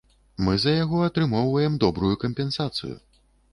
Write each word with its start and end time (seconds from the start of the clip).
Мы 0.45 0.55
за 0.63 0.73
яго 0.75 1.01
атрымоўваем 1.09 1.77
добрую 1.85 2.11
кампенсацыю. 2.27 2.95